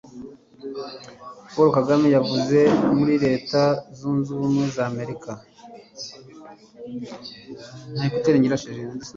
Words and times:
Paul 1.53 1.69
Kagame 1.77 2.07
yavuye 2.15 2.61
muri 2.97 3.13
Leta 3.25 3.61
Zunze 3.97 4.27
Ubumwe 4.33 4.65
z'Amerika 4.75 5.31